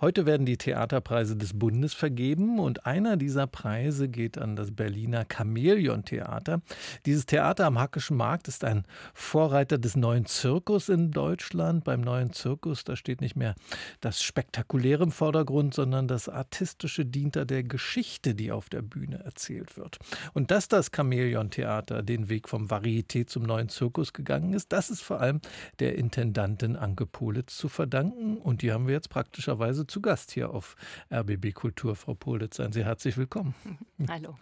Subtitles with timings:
[0.00, 5.26] Heute werden die Theaterpreise des Bundes vergeben und einer dieser Preise geht an das Berliner
[5.28, 6.60] Chamäleon-Theater.
[7.04, 11.82] Dieses Theater am Hackischen Markt ist ein Vorreiter des neuen Zirkus in Deutschland.
[11.82, 13.56] Beim neuen Zirkus, da steht nicht mehr
[14.00, 19.24] das Spektakuläre im Vordergrund, sondern das Artistische dient da der Geschichte, die auf der Bühne
[19.24, 19.98] erzählt wird.
[20.32, 25.02] Und dass das Chamäleon-Theater den Weg vom Varieté zum neuen Zirkus gegangen ist, das ist
[25.02, 25.40] vor allem
[25.80, 28.36] der Intendantin Anke Politz zu verdanken.
[28.36, 30.76] Und die haben wir jetzt praktischerweise zu Gast hier auf
[31.12, 32.56] RBB Kultur, Frau Politz.
[32.56, 33.54] Seien Sie herzlich willkommen.
[34.08, 34.36] Hallo.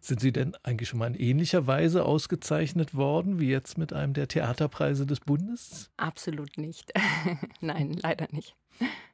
[0.00, 4.12] Sind Sie denn eigentlich schon mal in ähnlicher Weise ausgezeichnet worden, wie jetzt mit einem
[4.12, 5.90] der Theaterpreise des Bundes?
[5.96, 6.92] Absolut nicht.
[7.60, 8.56] Nein, leider nicht.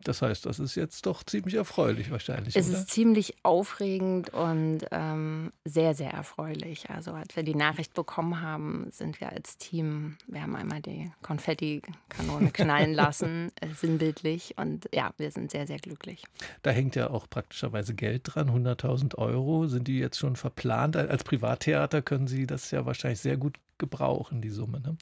[0.05, 2.57] Das heißt, das ist jetzt doch ziemlich erfreulich wahrscheinlich.
[2.57, 2.79] Es oder?
[2.79, 6.89] ist ziemlich aufregend und ähm, sehr, sehr erfreulich.
[6.89, 11.11] Also als wir die Nachricht bekommen haben, sind wir als Team, wir haben einmal die
[11.23, 14.55] Konfettikanone knallen lassen, äh, sinnbildlich.
[14.57, 16.25] Und ja, wir sind sehr, sehr glücklich.
[16.63, 19.67] Da hängt ja auch praktischerweise Geld dran, 100.000 Euro.
[19.67, 20.97] Sind die jetzt schon verplant?
[20.97, 24.81] Als Privattheater können Sie das ja wahrscheinlich sehr gut gebrauchen, die Summe.
[24.81, 24.97] Ne?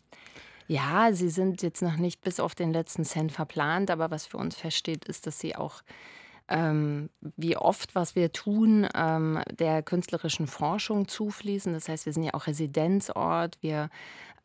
[0.69, 4.37] Ja, sie sind jetzt noch nicht bis auf den letzten Cent verplant, aber was für
[4.37, 5.83] uns feststeht, ist, dass sie auch
[6.49, 11.73] ähm, wie oft, was wir tun, ähm, der künstlerischen Forschung zufließen.
[11.73, 13.91] Das heißt, wir sind ja auch Residenzort, wir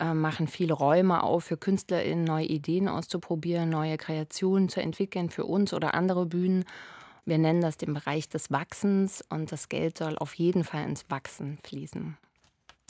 [0.00, 5.44] äh, machen viele Räume auf für KünstlerInnen, neue Ideen auszuprobieren, neue Kreationen zu entwickeln für
[5.44, 6.64] uns oder andere Bühnen.
[7.24, 11.08] Wir nennen das den Bereich des Wachsens und das Geld soll auf jeden Fall ins
[11.08, 12.16] Wachsen fließen.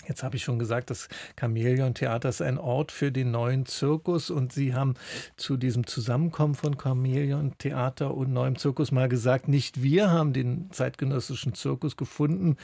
[0.09, 1.09] Jetzt habe ich schon gesagt, das
[1.39, 4.95] Chamäleon-Theater ist ein Ort für den neuen Zirkus und Sie haben
[5.37, 11.55] zu diesem Zusammenkommen von Chamäleon-Theater und neuem Zirkus mal gesagt, nicht wir haben den zeitgenössischen
[11.55, 12.57] Zirkus gefunden,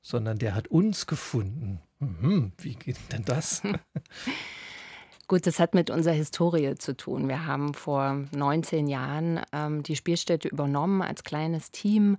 [0.00, 1.80] sondern der hat uns gefunden.
[1.98, 3.62] Mhm, wie geht denn das?
[5.28, 7.26] Gut, das hat mit unserer Historie zu tun.
[7.26, 12.16] Wir haben vor 19 Jahren ähm, die Spielstätte übernommen als kleines Team.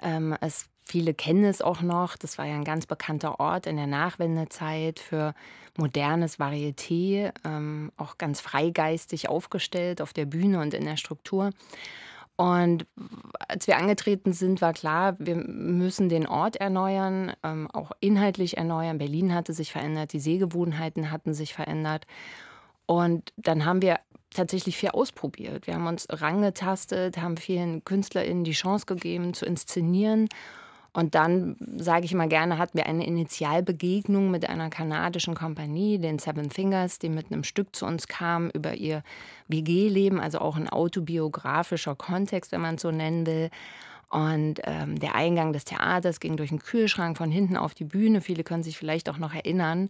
[0.00, 2.16] Ähm, es Viele kennen es auch noch.
[2.16, 5.34] Das war ja ein ganz bekannter Ort in der Nachwendezeit für
[5.78, 11.50] modernes Varieté, ähm, auch ganz freigeistig aufgestellt auf der Bühne und in der Struktur.
[12.36, 12.86] Und
[13.48, 18.98] als wir angetreten sind, war klar, wir müssen den Ort erneuern, ähm, auch inhaltlich erneuern.
[18.98, 22.06] Berlin hatte sich verändert, die Sehgewohnheiten hatten sich verändert.
[22.86, 24.00] Und dann haben wir
[24.30, 25.66] tatsächlich viel ausprobiert.
[25.66, 30.28] Wir haben uns rangetastet, haben vielen KünstlerInnen die Chance gegeben, zu inszenieren
[30.94, 36.20] und dann, sage ich mal gerne, hatten wir eine Initialbegegnung mit einer kanadischen Kompanie, den
[36.20, 39.02] Seven Fingers, die mit einem Stück zu uns kam über ihr
[39.48, 43.50] WG-Leben, also auch ein autobiografischer Kontext, wenn man es so nennen will.
[44.08, 48.20] Und ähm, der Eingang des Theaters ging durch einen Kühlschrank von hinten auf die Bühne.
[48.20, 49.88] Viele können sich vielleicht auch noch erinnern.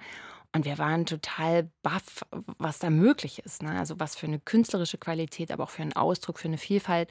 [0.55, 2.25] Und wir waren total baff,
[2.57, 3.63] was da möglich ist.
[3.63, 3.79] Ne?
[3.79, 7.11] Also was für eine künstlerische Qualität, aber auch für einen Ausdruck, für eine Vielfalt.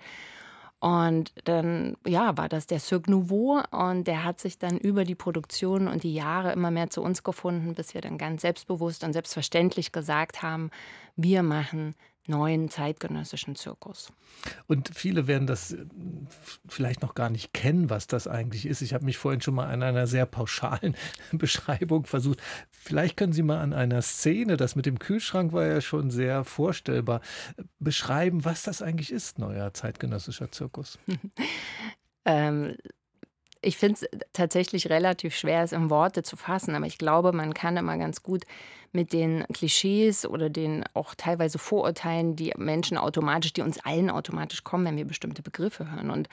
[0.84, 5.16] Und dann, ja, war das der Cirque Nouveau und der hat sich dann über die
[5.16, 9.14] Produktion und die Jahre immer mehr zu uns gefunden, bis wir dann ganz selbstbewusst und
[9.14, 10.72] selbstverständlich gesagt haben,
[11.16, 11.96] wir machen
[12.28, 14.12] neuen zeitgenössischen Zirkus.
[14.68, 15.86] Und viele werden das äh,
[16.68, 18.82] vielleicht noch gar nicht kennen, was das eigentlich ist.
[18.82, 20.96] Ich habe mich vorhin schon mal an einer sehr pauschalen
[21.32, 22.42] Beschreibung versucht.
[22.70, 26.44] Vielleicht können Sie mal an einer Szene, das mit dem Kühlschrank war ja schon sehr
[26.44, 27.22] vorstellbar,
[27.80, 31.00] beschreiben, was das eigentlich ist, neuer zeitgenössischer Zirkus.
[32.26, 32.76] ähm,
[33.64, 37.54] ich finde es tatsächlich relativ schwer, es in Worte zu fassen, aber ich glaube, man
[37.54, 38.44] kann immer ganz gut
[38.92, 44.64] mit den Klischees oder den auch teilweise Vorurteilen, die Menschen automatisch, die uns allen automatisch
[44.64, 46.12] kommen, wenn wir bestimmte Begriffe hören.
[46.12, 46.30] Und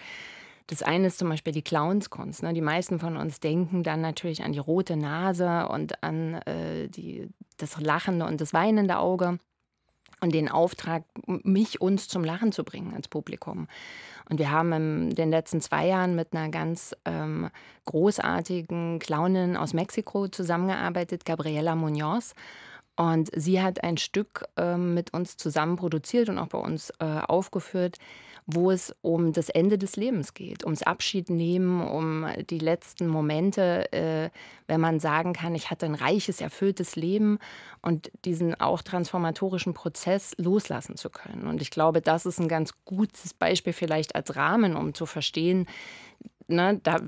[0.66, 2.42] das eine ist zum Beispiel die Clownskunst.
[2.42, 2.52] Ne?
[2.52, 7.28] Die meisten von uns denken dann natürlich an die rote Nase und an äh, die,
[7.56, 9.38] das lachende und das weinende Auge
[10.20, 13.66] und den Auftrag, mich uns zum Lachen zu bringen als Publikum.
[14.28, 17.50] Und wir haben in den letzten zwei Jahren mit einer ganz ähm,
[17.86, 22.34] großartigen Clownin aus Mexiko zusammengearbeitet, Gabriela Munoz.
[22.97, 27.04] Und sie hat ein Stück ähm, mit uns zusammen produziert und auch bei uns äh,
[27.04, 27.97] aufgeführt,
[28.46, 34.30] wo es um das Ende des Lebens geht, ums Abschiednehmen, um die letzten Momente, äh,
[34.66, 37.38] wenn man sagen kann, ich hatte ein reiches, erfülltes Leben
[37.82, 41.47] und diesen auch transformatorischen Prozess loslassen zu können.
[41.47, 45.66] Und ich glaube, das ist ein ganz gutes Beispiel vielleicht als Rahmen, um zu verstehen,
[46.50, 47.00] ne, da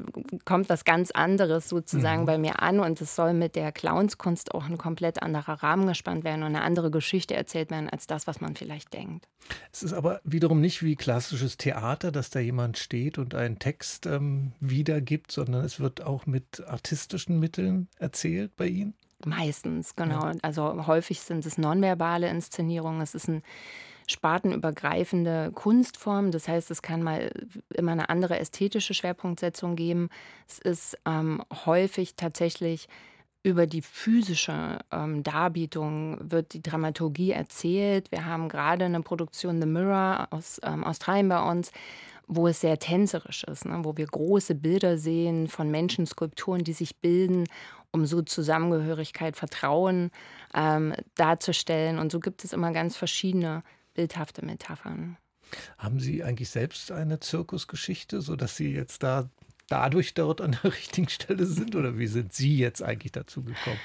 [0.45, 2.27] kommt was ganz anderes sozusagen mhm.
[2.27, 6.25] bei mir an und es soll mit der Clownskunst auch ein komplett anderer Rahmen gespannt
[6.25, 9.29] werden und eine andere Geschichte erzählt werden als das, was man vielleicht denkt.
[9.73, 14.07] Es ist aber wiederum nicht wie klassisches Theater, dass da jemand steht und einen Text
[14.07, 18.95] ähm, wiedergibt, sondern es wird auch mit artistischen Mitteln erzählt bei Ihnen.
[19.25, 20.27] Meistens, genau.
[20.27, 20.35] Ja.
[20.43, 23.01] Also häufig sind es nonverbale Inszenierungen.
[23.01, 23.43] Es ist ein
[24.07, 26.31] spartenübergreifende Kunstform.
[26.31, 27.31] Das heißt, es kann mal
[27.75, 30.09] immer eine andere ästhetische Schwerpunktsetzung geben.
[30.49, 32.89] Es ist ähm, häufig tatsächlich
[33.43, 38.11] über die physische ähm, Darbietung wird die Dramaturgie erzählt.
[38.13, 41.73] Wir haben gerade eine Produktion The Mirror aus ähm, Australien bei uns,
[42.29, 43.81] wo es sehr tänzerisch ist, ne?
[43.83, 47.47] wo wir große Bilder sehen von Menschenskulpturen, die sich bilden,
[47.91, 50.13] um so Zusammengehörigkeit, Vertrauen
[50.55, 51.99] ähm, darzustellen.
[51.99, 55.17] Und so gibt es immer ganz verschiedene bildhafte Metaphern.
[55.79, 59.29] Haben Sie eigentlich selbst eine Zirkusgeschichte, sodass Sie jetzt da
[59.69, 61.77] dadurch dort an der richtigen Stelle sind?
[61.77, 63.81] Oder wie sind Sie jetzt eigentlich dazu gekommen?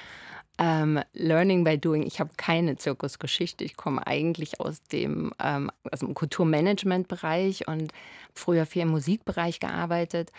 [0.60, 2.04] Ähm, Learning by Doing.
[2.04, 3.64] Ich habe keine Zirkusgeschichte.
[3.64, 7.92] Ich komme eigentlich aus dem, ähm, aus dem Kulturmanagement-Bereich und
[8.34, 10.32] früher viel im Musikbereich gearbeitet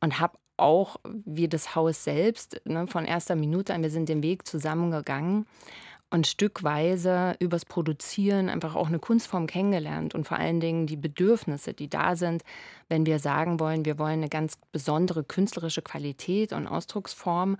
[0.00, 4.22] und habe auch wie das Haus selbst ne, von erster Minute an, wir sind den
[4.22, 5.46] Weg zusammengegangen
[6.10, 11.74] und stückweise übers Produzieren einfach auch eine Kunstform kennengelernt und vor allen Dingen die Bedürfnisse,
[11.74, 12.44] die da sind,
[12.88, 17.56] wenn wir sagen wollen, wir wollen eine ganz besondere künstlerische Qualität und Ausdrucksform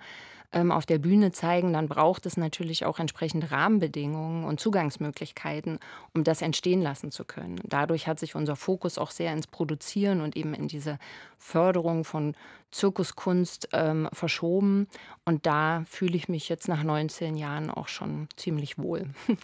[0.53, 5.79] ähm, auf der Bühne zeigen, dann braucht es natürlich auch entsprechende Rahmenbedingungen und Zugangsmöglichkeiten,
[6.13, 7.59] um das entstehen lassen zu können.
[7.63, 10.99] Dadurch hat sich unser Fokus auch sehr ins Produzieren und eben in diese
[11.37, 12.35] Förderung von
[12.71, 14.87] Zirkuskunst ähm, verschoben.
[15.25, 19.07] Und da fühle ich mich jetzt nach 19 Jahren auch schon ziemlich wohl.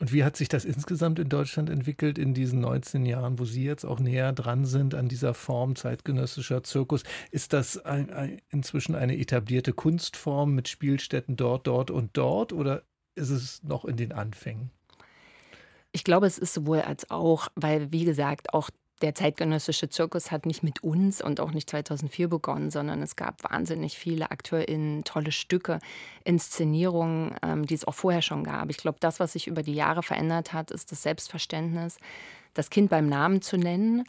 [0.00, 3.64] Und wie hat sich das insgesamt in Deutschland entwickelt in diesen 19 Jahren, wo Sie
[3.64, 7.02] jetzt auch näher dran sind an dieser Form zeitgenössischer Zirkus?
[7.32, 12.82] Ist das ein, ein, inzwischen eine etablierte Kunstform mit Spielstätten dort, dort und dort oder
[13.14, 14.70] ist es noch in den Anfängen?
[15.92, 18.70] Ich glaube, es ist sowohl als auch, weil, wie gesagt, auch
[19.02, 23.44] der zeitgenössische Zirkus hat nicht mit uns und auch nicht 2004 begonnen, sondern es gab
[23.44, 25.78] wahnsinnig viele AkteurInnen, tolle Stücke,
[26.24, 28.70] Inszenierungen, ähm, die es auch vorher schon gab.
[28.70, 31.98] Ich glaube, das, was sich über die Jahre verändert hat, ist das Selbstverständnis,
[32.54, 34.04] das Kind beim Namen zu nennen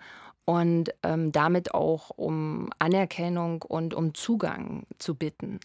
[0.46, 5.60] und ähm, damit auch um Anerkennung und um Zugang zu bitten.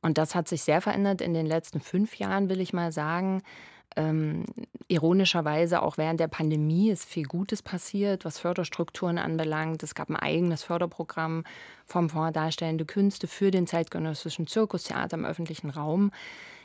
[0.00, 3.42] Und das hat sich sehr verändert in den letzten fünf Jahren, will ich mal sagen
[3.96, 4.44] ähm,
[4.86, 9.82] ironischerweise auch während der Pandemie ist viel Gutes passiert, was Förderstrukturen anbelangt.
[9.82, 11.44] Es gab ein eigenes Förderprogramm
[11.84, 16.12] vom Fonds Darstellende Künste für den zeitgenössischen Zirkustheater im öffentlichen Raum.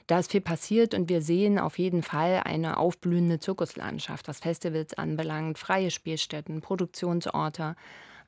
[0.07, 4.93] Da ist viel passiert und wir sehen auf jeden Fall eine aufblühende Zirkuslandschaft, was Festivals
[4.97, 7.75] anbelangt, freie Spielstätten, Produktionsorte.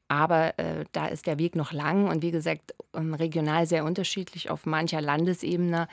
[0.07, 4.50] Aber äh, da ist der Weg noch lang und wie gesagt, ähm, regional sehr unterschiedlich
[4.50, 5.88] auf mancher Landesebene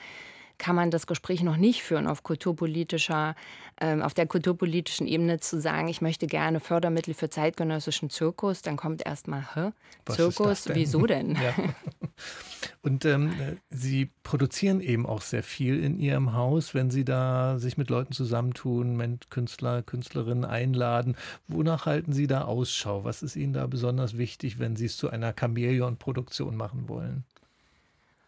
[0.59, 3.35] kann man das Gespräch noch nicht führen auf kulturpolitischer,
[3.81, 8.77] ähm, auf der kulturpolitischen Ebene zu sagen, ich möchte gerne Fördermittel für zeitgenössischen Zirkus, dann
[8.77, 9.71] kommt erstmal, hä?
[10.09, 10.75] Zirkus, denn?
[10.75, 11.35] wieso denn?
[11.35, 11.53] Ja.
[12.83, 13.31] Und ähm,
[13.69, 18.11] Sie produzieren eben auch sehr viel in Ihrem Haus, wenn Sie da sich mit Leuten
[18.11, 21.15] zusammentun, Künstler, Künstlerinnen einladen.
[21.47, 23.05] Wonach halten Sie da Ausschau?
[23.05, 27.23] Was ist Ihnen da besonders wichtig, wenn Sie es zu einer Chamäleon-Produktion machen wollen?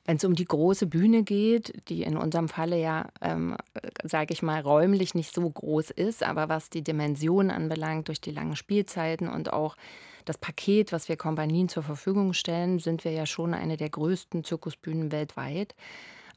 [0.06, 3.58] Wenn es um die große Bühne geht, die in unserem Falle ja, ähm,
[4.04, 8.32] sage ich mal, räumlich nicht so groß ist, aber was die Dimension anbelangt, durch die
[8.32, 9.76] langen Spielzeiten und auch
[10.26, 14.44] das Paket, was wir Kompanien zur Verfügung stellen, sind wir ja schon eine der größten
[14.44, 15.76] Zirkusbühnen weltweit.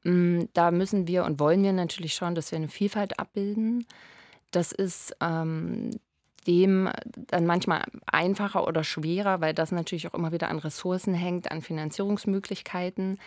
[0.04, 3.86] Mm, da müssen wir und wollen wir natürlich schauen, dass wir eine Vielfalt abbilden.
[4.50, 5.90] Das ist ähm,
[6.46, 11.50] dem dann manchmal einfacher oder schwerer, weil das natürlich auch immer wieder an Ressourcen hängt,
[11.50, 13.18] an Finanzierungsmöglichkeiten.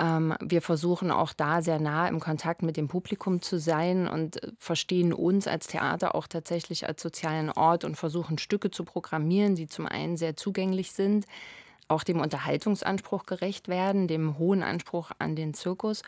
[0.00, 4.40] Ähm, wir versuchen auch da sehr nah im Kontakt mit dem Publikum zu sein und
[4.58, 9.66] verstehen uns als Theater auch tatsächlich als sozialen Ort und versuchen Stücke zu programmieren, die
[9.66, 11.26] zum einen sehr zugänglich sind,
[11.88, 16.02] auch dem Unterhaltungsanspruch gerecht werden, dem hohen Anspruch an den Zirkus,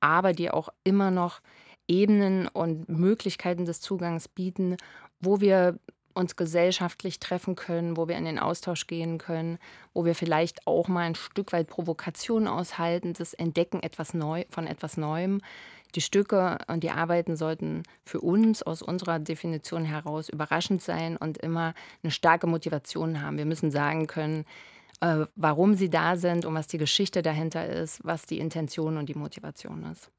[0.00, 1.40] aber die auch immer noch
[1.88, 4.76] Ebenen und Möglichkeiten des Zugangs bieten,
[5.20, 5.78] wo wir
[6.14, 9.58] uns gesellschaftlich treffen können, wo wir in den Austausch gehen können,
[9.92, 14.66] wo wir vielleicht auch mal ein Stück weit Provokation aushalten, das Entdecken etwas neu, von
[14.66, 15.40] etwas Neuem.
[15.94, 21.38] Die Stücke und die Arbeiten sollten für uns aus unserer Definition heraus überraschend sein und
[21.38, 23.36] immer eine starke Motivation haben.
[23.36, 24.44] Wir müssen sagen können,
[25.00, 29.08] äh, warum sie da sind und was die Geschichte dahinter ist, was die Intention und
[29.08, 30.10] die Motivation ist.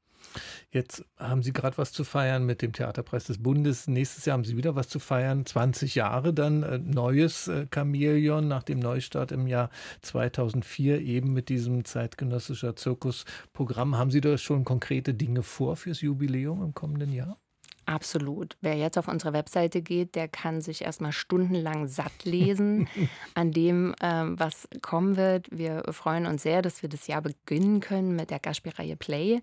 [0.70, 3.86] Jetzt haben Sie gerade was zu feiern mit dem Theaterpreis des Bundes.
[3.86, 5.46] Nächstes Jahr haben Sie wieder was zu feiern.
[5.46, 9.70] 20 Jahre dann äh, neues äh, Chamäleon nach dem Neustart im Jahr
[10.02, 13.96] 2004 eben mit diesem zeitgenössischer Zirkusprogramm.
[13.96, 17.38] Haben Sie da schon konkrete Dinge vor fürs Jubiläum im kommenden Jahr?
[17.86, 18.56] Absolut.
[18.60, 22.88] Wer jetzt auf unsere Webseite geht, der kann sich erstmal stundenlang satt lesen
[23.34, 25.48] an dem, ähm, was kommen wird.
[25.50, 29.42] Wir freuen uns sehr, dass wir das Jahr beginnen können mit der Gaspielreihe Play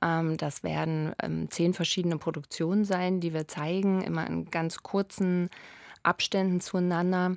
[0.00, 5.48] das werden ähm, zehn verschiedene Produktionen sein, die wir zeigen, immer in ganz kurzen
[6.02, 7.36] Abständen zueinander.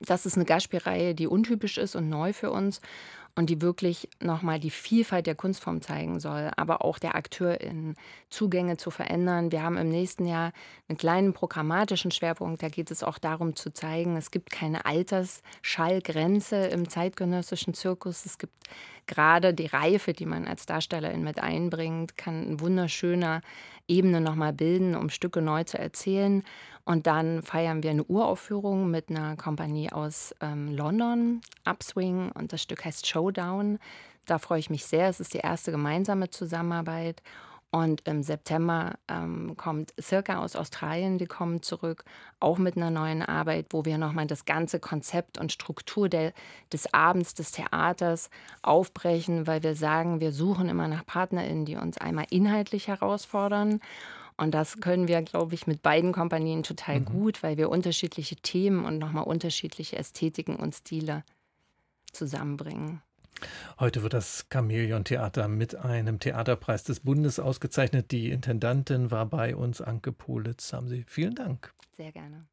[0.00, 2.80] Das ist eine Gastspielreihe, die untypisch ist und neu für uns
[3.36, 7.94] und die wirklich nochmal die Vielfalt der Kunstform zeigen soll, aber auch der AkteurInnen
[8.28, 9.52] Zugänge zu verändern.
[9.52, 10.52] Wir haben im nächsten Jahr
[10.88, 12.62] einen kleinen programmatischen Schwerpunkt.
[12.62, 18.26] Da geht es auch darum zu zeigen, es gibt keine Altersschallgrenze im zeitgenössischen Zirkus.
[18.26, 18.54] Es gibt
[19.10, 23.42] gerade die Reife, die man als Darstellerin mit einbringt, kann eine wunderschöne
[23.88, 26.44] Ebene nochmal bilden, um Stücke neu zu erzählen.
[26.84, 32.62] Und dann feiern wir eine Uraufführung mit einer Kompanie aus ähm, London, Upswing, und das
[32.62, 33.78] Stück heißt Showdown.
[34.26, 35.08] Da freue ich mich sehr.
[35.08, 37.20] Es ist die erste gemeinsame Zusammenarbeit.
[37.72, 42.04] Und im September ähm, kommt Circa aus Australien, die kommen zurück,
[42.40, 46.32] auch mit einer neuen Arbeit, wo wir nochmal das ganze Konzept und Struktur der,
[46.72, 48.28] des Abends, des Theaters
[48.62, 53.80] aufbrechen, weil wir sagen, wir suchen immer nach PartnerInnen, die uns einmal inhaltlich herausfordern.
[54.36, 57.04] Und das können wir, glaube ich, mit beiden Kompanien total mhm.
[57.04, 61.22] gut, weil wir unterschiedliche Themen und nochmal unterschiedliche Ästhetiken und Stile
[62.10, 63.00] zusammenbringen.
[63.78, 68.10] Heute wird das Chamäleon-Theater mit einem Theaterpreis des Bundes ausgezeichnet.
[68.10, 70.72] Die Intendantin war bei uns, Anke Politz.
[70.72, 71.72] Haben Sie vielen Dank.
[71.96, 72.46] Sehr gerne.